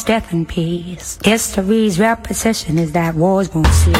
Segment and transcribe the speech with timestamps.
[0.00, 1.18] Live death and peace.
[1.24, 3.96] History's repetition is that wars won't cease.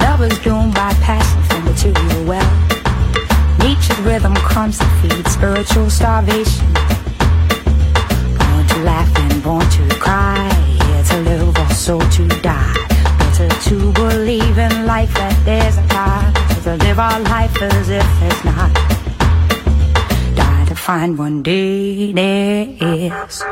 [0.00, 3.58] Love is doomed by passion for material wealth.
[3.58, 6.66] Nature's rhythm comes to feed spiritual starvation.
[8.38, 10.52] Born to laugh and born to cry.
[10.82, 12.74] Here to live or so to die.
[13.18, 16.34] Better to believe in life that there's a God.
[16.64, 18.74] To live our life as if there's not.
[20.34, 23.42] Die to find one day there is.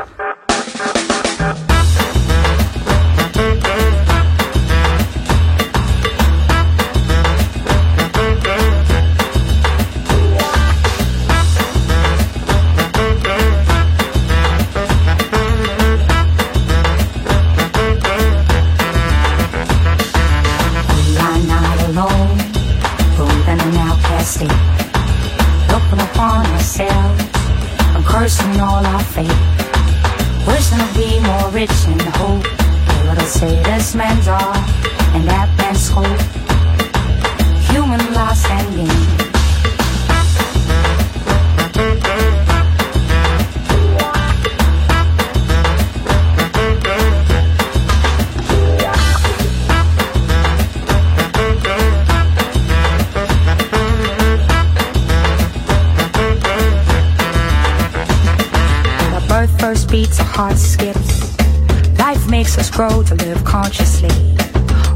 [62.75, 64.09] Grow to live consciously.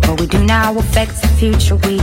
[0.03, 1.98] What we do now affects the future we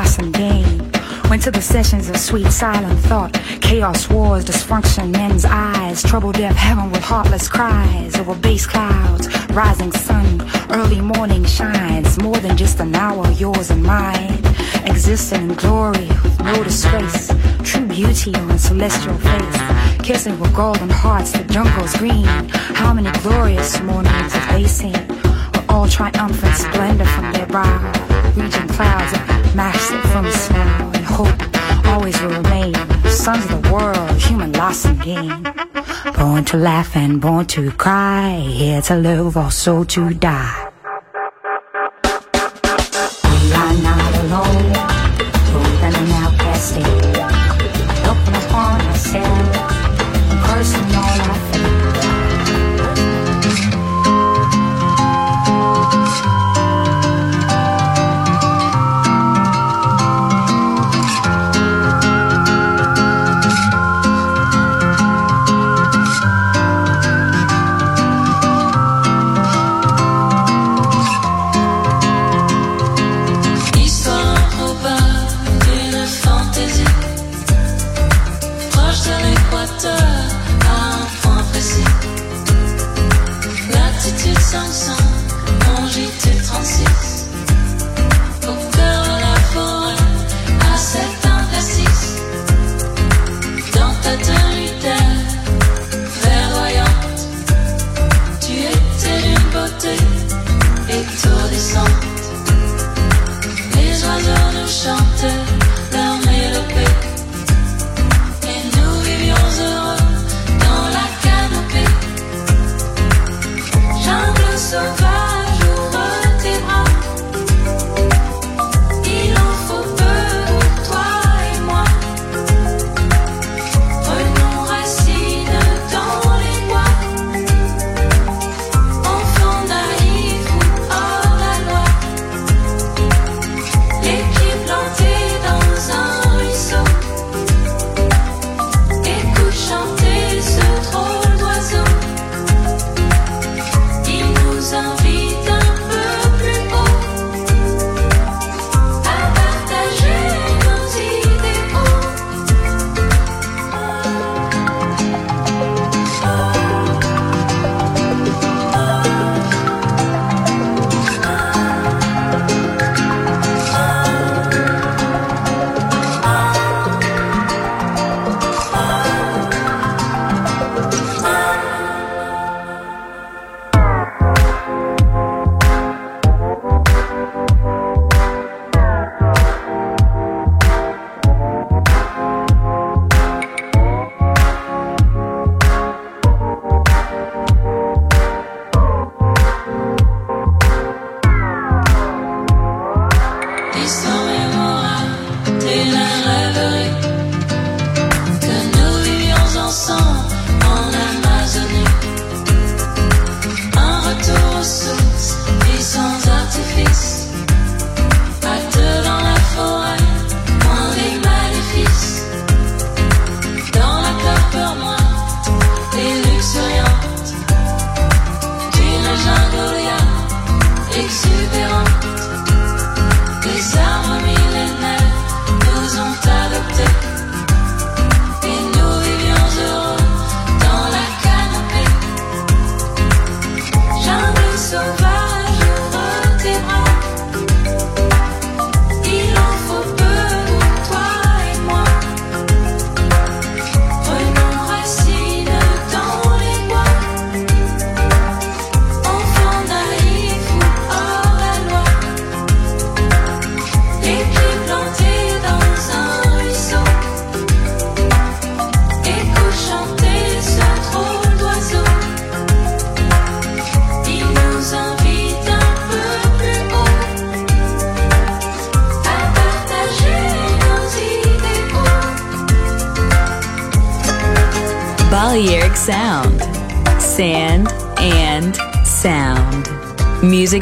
[0.00, 0.90] and gain.
[1.28, 3.34] Went to the sessions of sweet silent thought.
[3.60, 6.02] Chaos, wars, dysfunction, men's eyes.
[6.02, 8.16] Trouble, death, heaven with heartless cries.
[8.18, 10.40] Over base clouds, rising sun.
[10.70, 12.18] Early morning shines.
[12.18, 14.38] More than just an hour, yours and mine.
[14.86, 17.30] Existing in glory with no disgrace.
[17.62, 19.60] True beauty on celestial face.
[20.02, 22.48] Kissing with golden hearts, the jungle's green.
[22.80, 25.20] How many glorious mornings have they seen?
[25.68, 27.92] all triumphant splendor from their brow,
[28.34, 32.74] reaching clouds massive from smile and hope always will remain.
[33.06, 35.42] Sons of the world, human loss and gain.
[36.16, 40.69] Born to laugh and born to cry, here to live, also to die.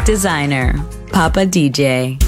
[0.09, 0.73] Designer,
[1.13, 2.28] Papa DJ.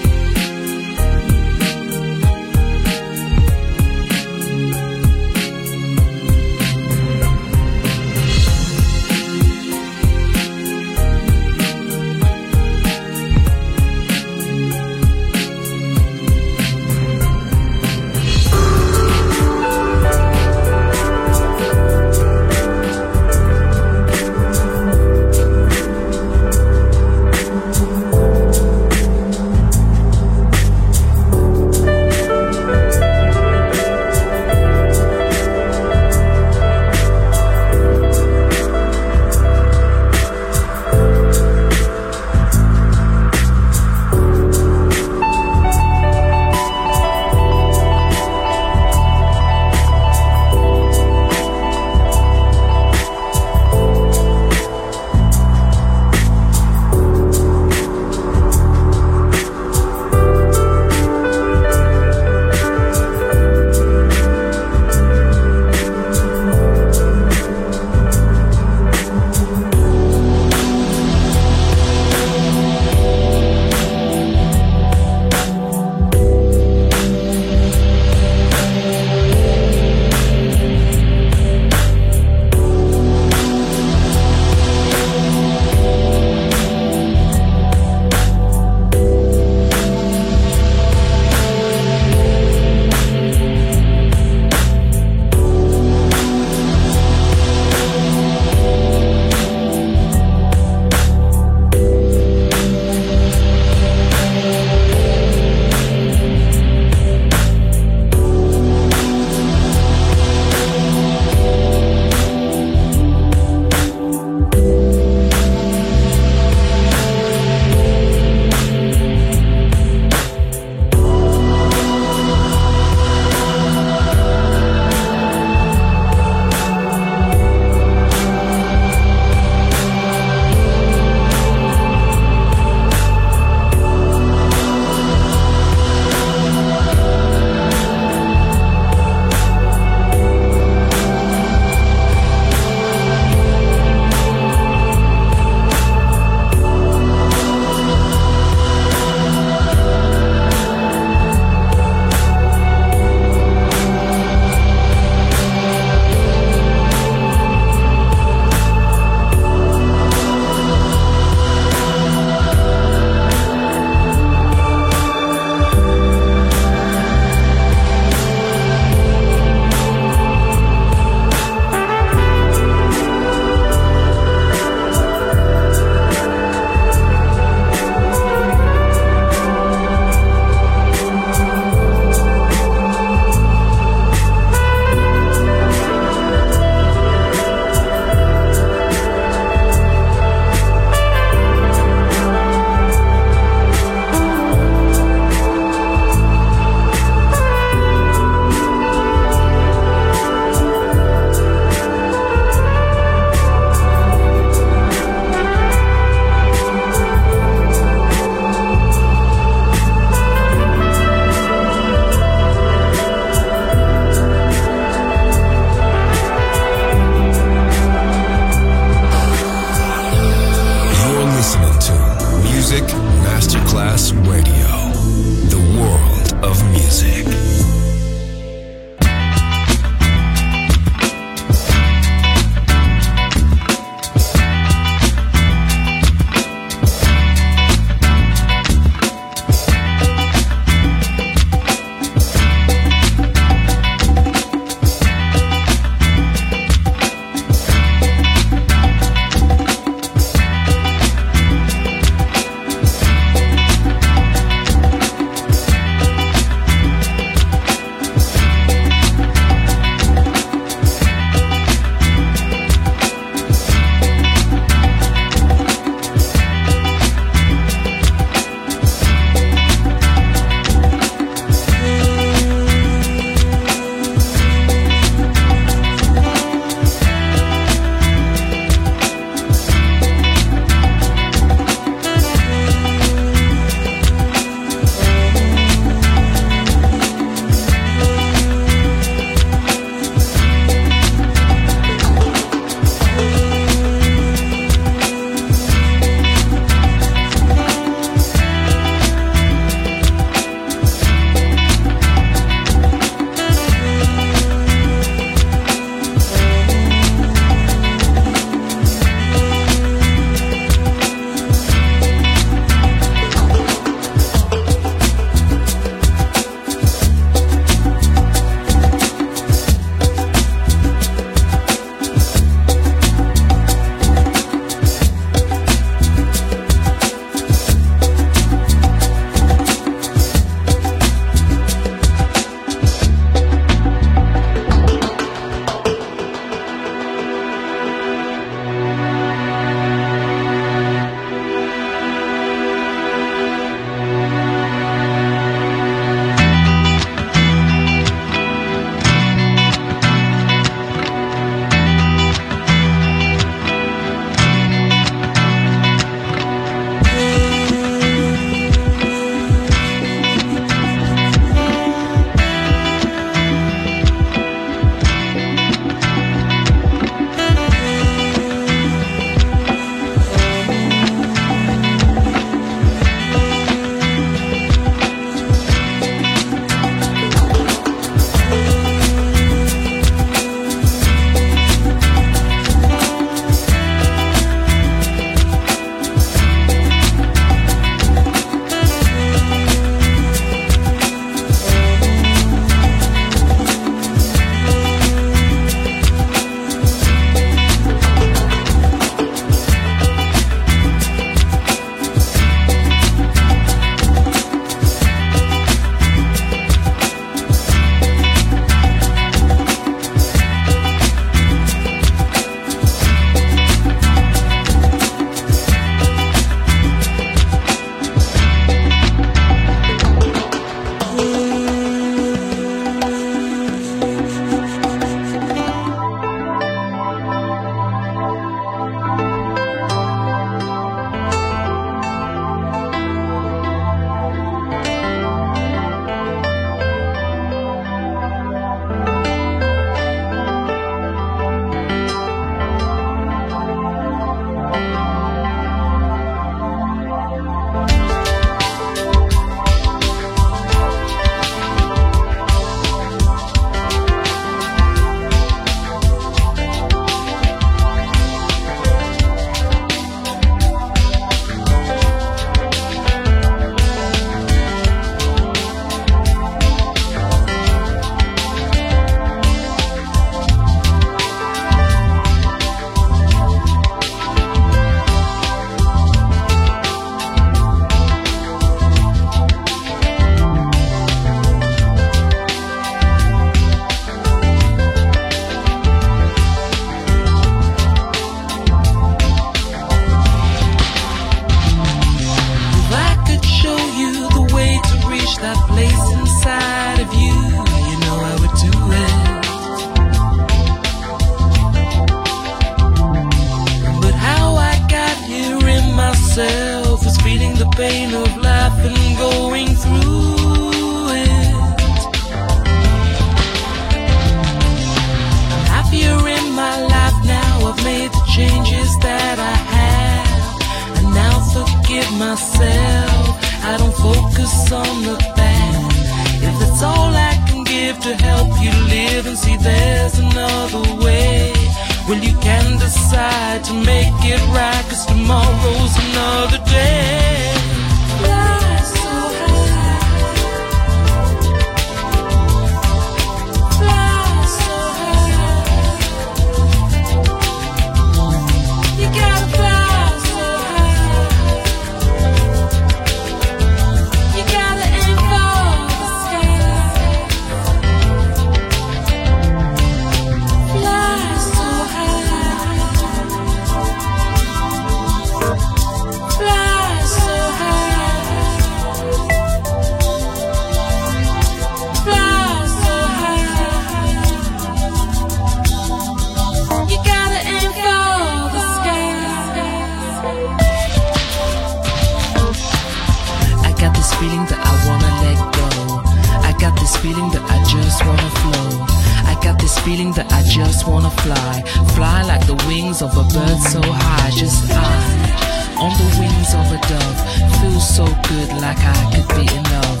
[593.60, 594.30] So high.
[594.30, 597.18] Just I, on the wings of a dove.
[597.60, 600.00] Feels so good like I could be in love.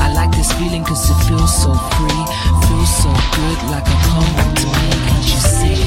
[0.00, 2.22] I like this feeling cause it feels so free.
[2.68, 4.88] Feels so good like a coming to me.
[5.08, 5.80] Can't you see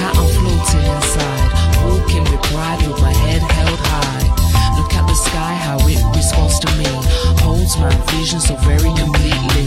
[0.00, 1.50] how I'm floating inside?
[1.86, 4.26] Walking with pride with my head held high.
[4.78, 6.90] Look at the sky, how it responds to me.
[7.42, 9.66] Holds my vision so very completely.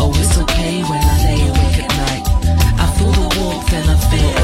[0.00, 2.24] Oh, it's okay when I lay awake at night.
[2.80, 4.43] I feel the warmth and I feel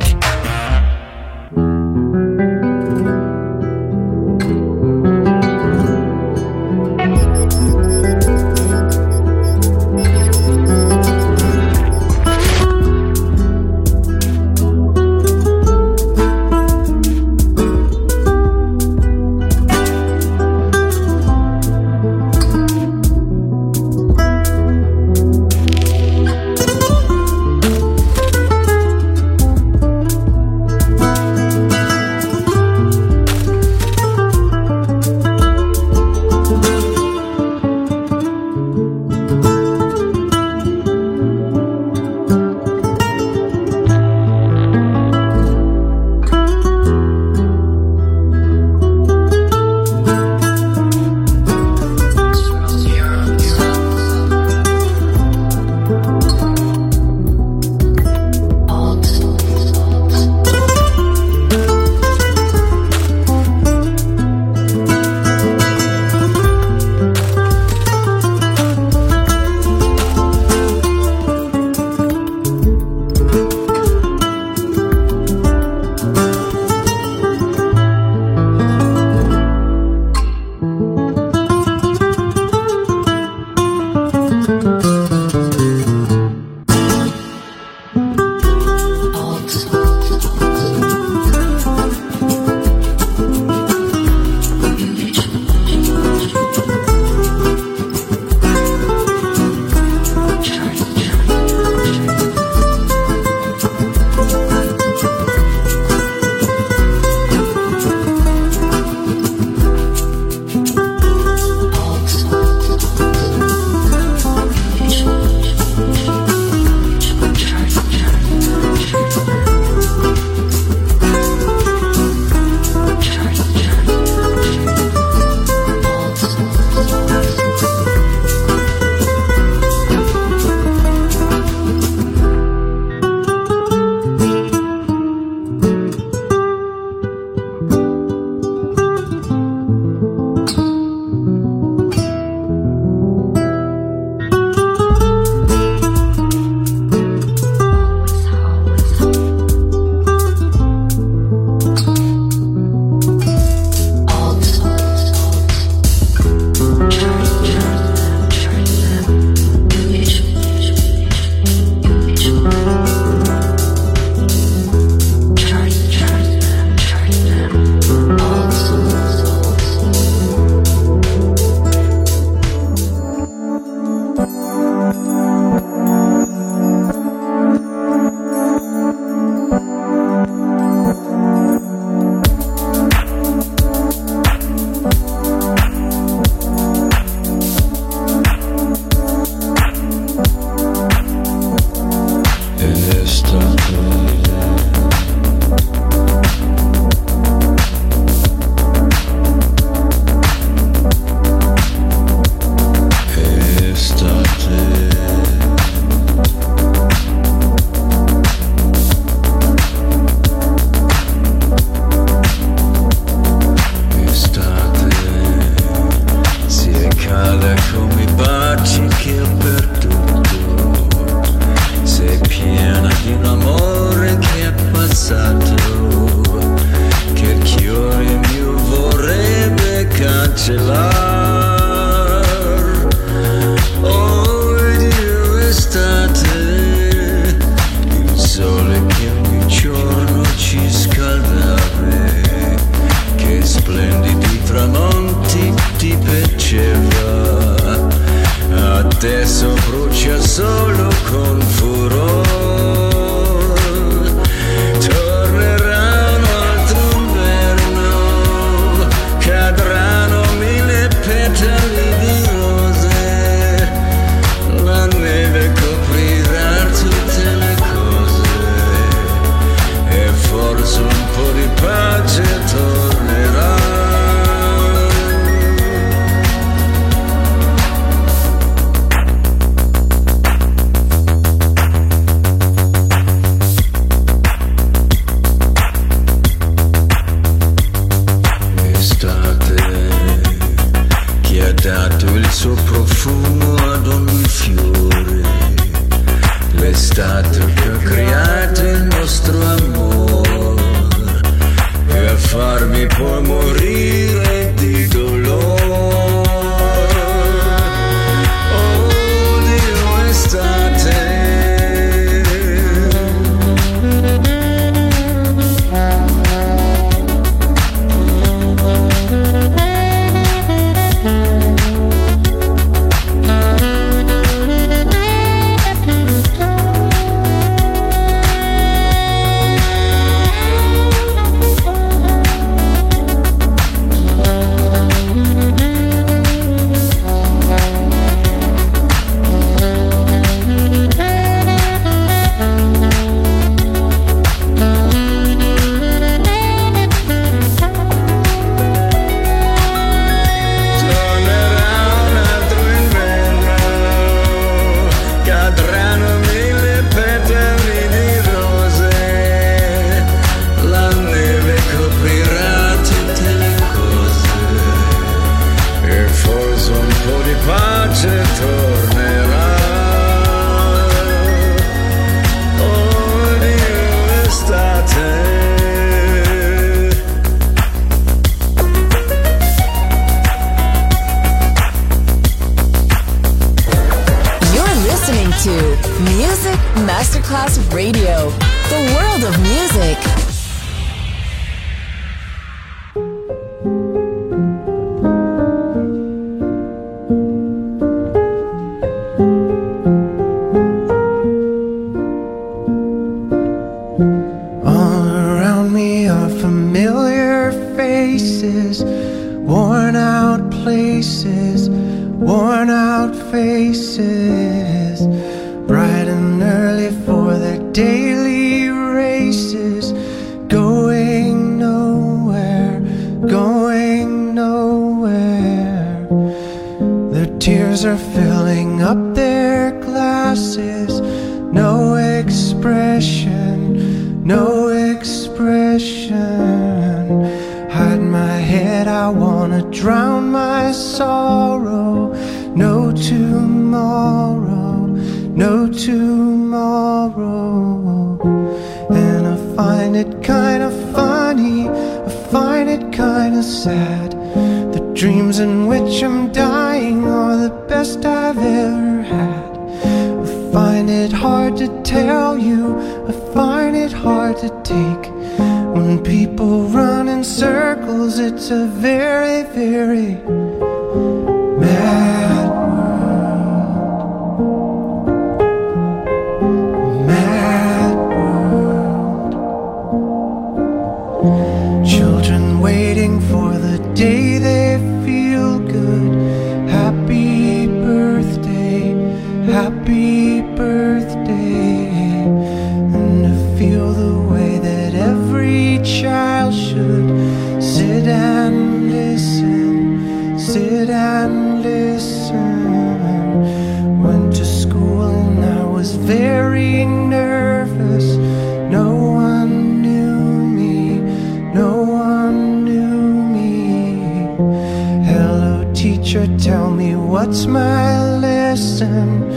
[516.11, 519.29] teacher, tell me what's my lesson.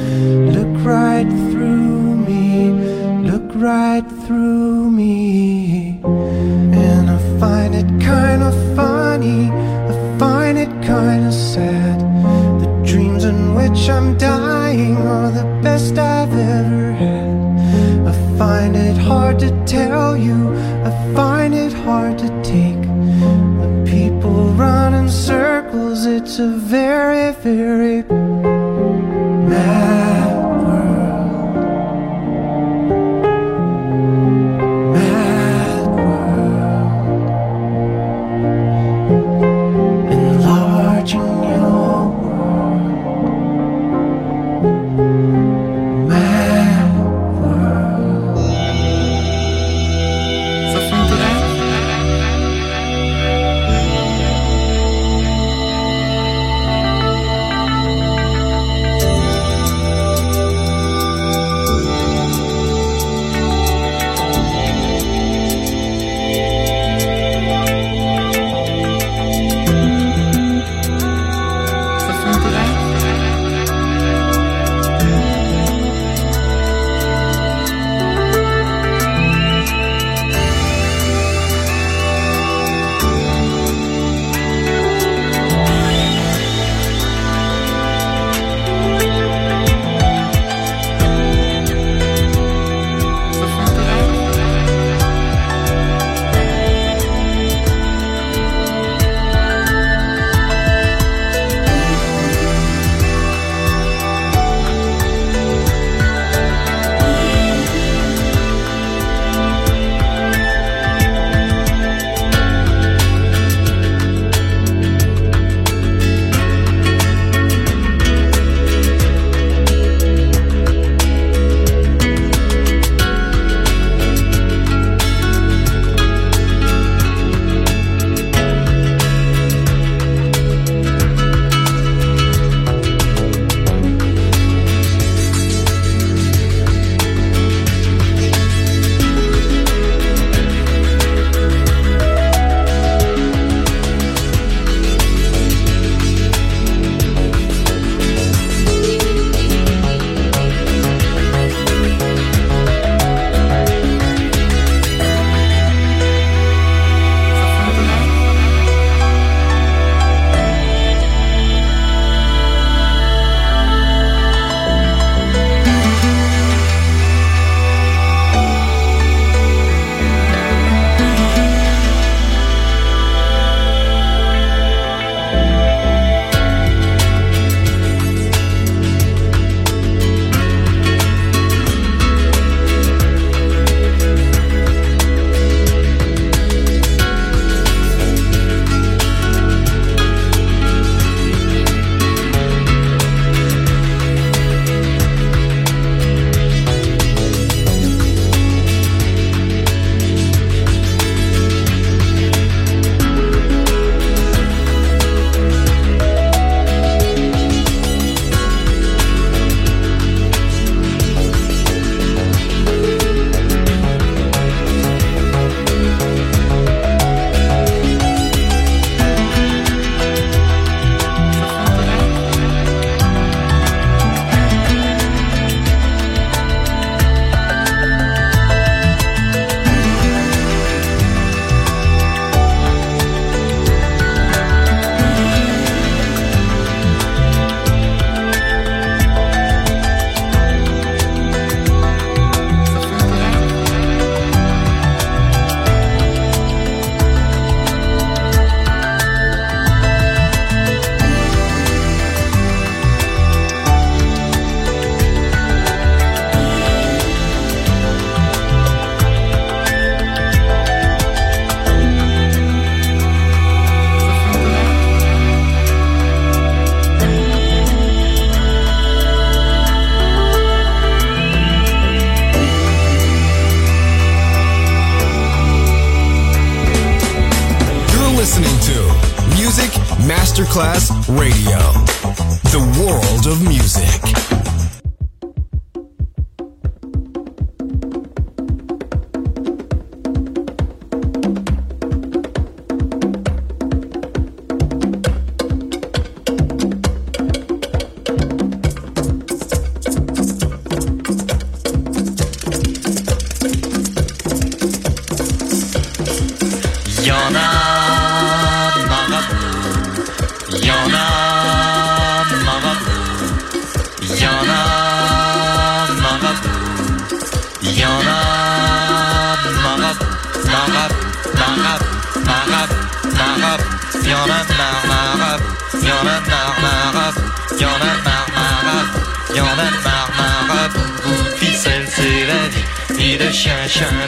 [0.53, 2.71] Look right through me,
[3.31, 6.01] look right through me.
[6.03, 9.51] And I find it kinda funny,
[9.91, 12.01] I find it kinda sad.
[12.61, 18.09] The dreams in which I'm dying are the best I've ever had.
[18.11, 20.53] I find it hard to tell you,
[20.89, 22.44] I find it hard to
[26.17, 28.03] it's a very, very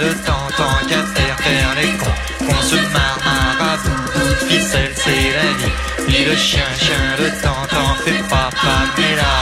[0.00, 3.18] de temps, tant qu'à faire faire les cons, qu'on se marre
[4.14, 5.74] bout de ficelle c'est la vie,
[6.08, 9.22] vie de chien, chien de temps, t'en fais pas, Pamela.
[9.22, 9.35] Y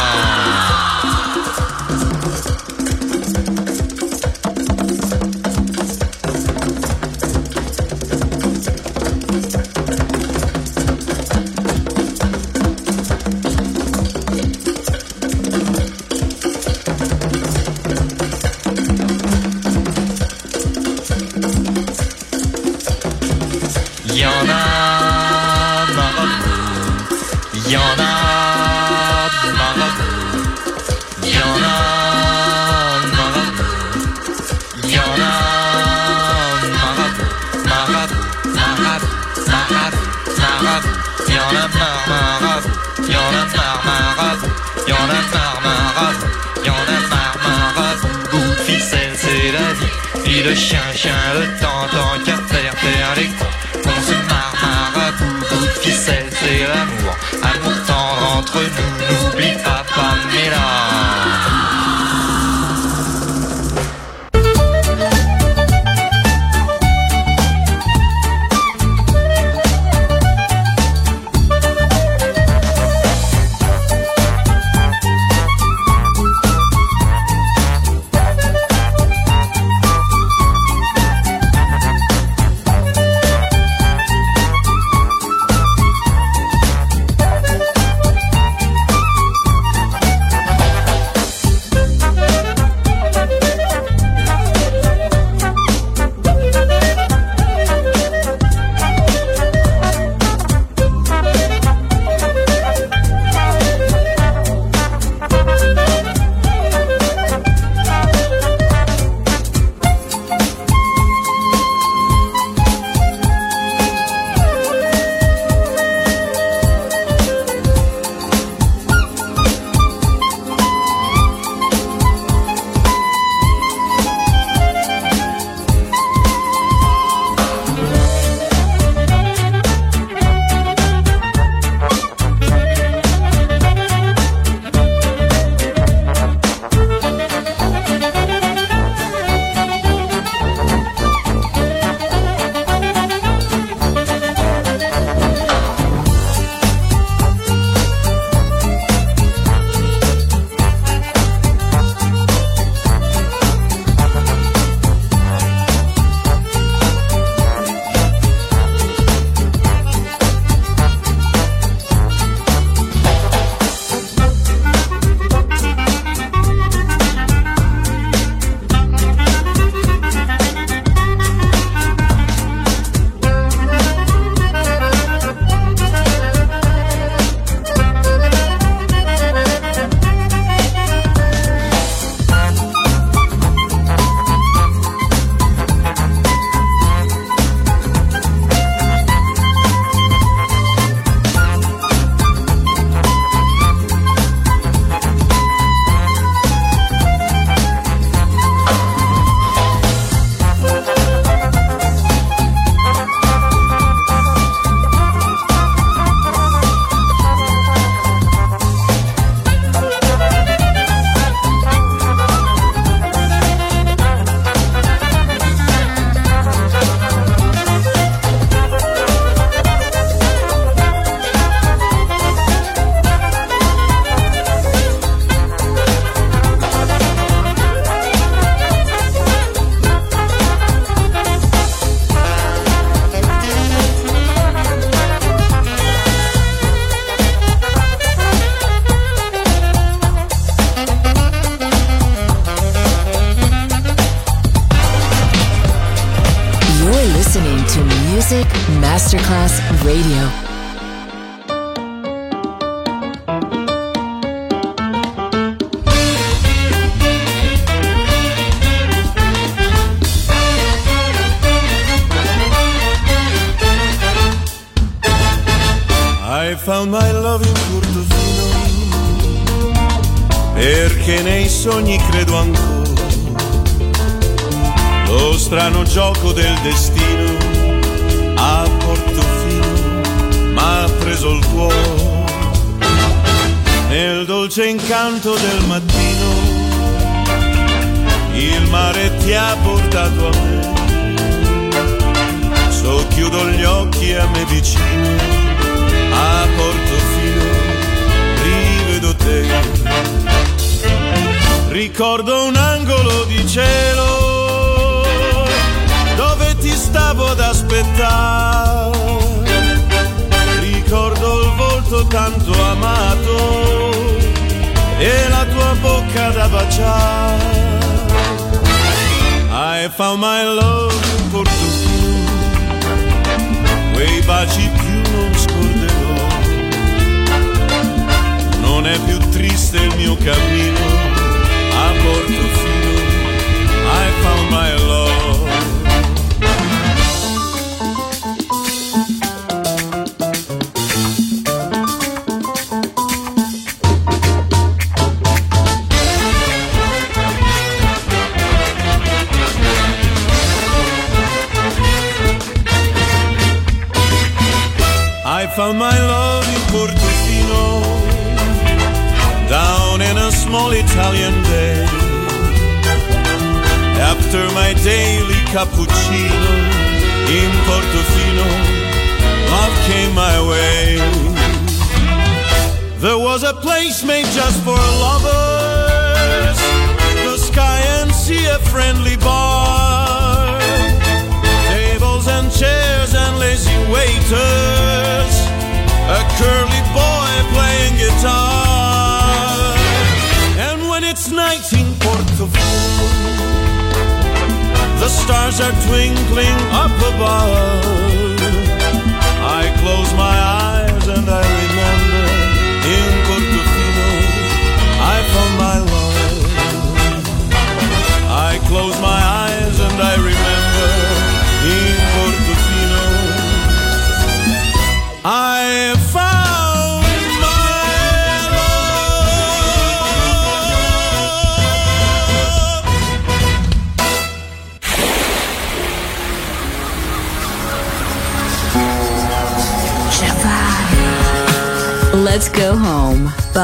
[51.08, 53.56] le temps, tant qu'à faire les cons.
[53.84, 55.12] On se marre,
[55.50, 57.16] de ficelle, c'est l'amour.
[57.42, 60.83] Amour tendre entre nous, n'oublie pas Pamela.